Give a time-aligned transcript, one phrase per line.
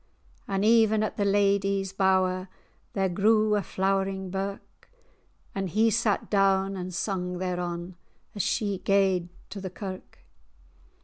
[0.47, 2.47] And even at the ladye's bour[#]
[2.93, 4.89] There grew a flowering birk;
[5.53, 7.97] And he sat down and sung thereon
[8.33, 10.25] As she gaed to the kirk.